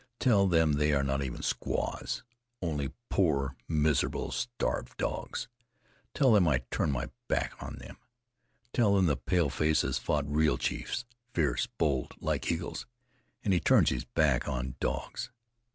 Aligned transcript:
Tell 0.19 0.47
them 0.47 0.73
they 0.73 0.93
are 0.93 1.03
not 1.03 1.21
even 1.21 1.43
squaws, 1.43 2.23
only 2.59 2.89
poor, 3.11 3.55
miserable 3.67 4.31
starved 4.31 4.97
dogs. 4.97 5.47
Tell 6.15 6.31
them 6.31 6.47
I 6.47 6.63
turn 6.71 6.89
my 6.89 7.11
back 7.27 7.53
on 7.61 7.75
them. 7.75 7.97
Tell 8.73 8.95
them 8.95 9.05
the 9.05 9.15
paleface 9.15 9.83
has 9.83 9.99
fought 9.99 10.25
real 10.27 10.57
chiefs, 10.57 11.05
fierce, 11.35 11.67
bold, 11.67 12.15
like 12.19 12.51
eagles, 12.51 12.87
and 13.43 13.53
he 13.53 13.59
turns 13.59 13.91
his 13.91 14.03
back 14.05 14.47
on 14.47 14.73
dogs. 14.79 15.29